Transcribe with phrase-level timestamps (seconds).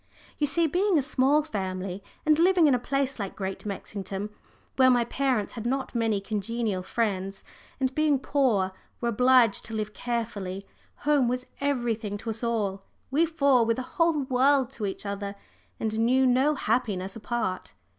[0.39, 4.31] You see, being a small family, and living in a place like Great Mexington,
[4.75, 7.43] where my parents had not many congenial friends,
[7.79, 12.81] and being poor were obliged to live carefully, home was everything to us all.
[13.11, 15.35] We four were the whole world to each other,
[15.79, 17.75] and knew no happiness apart.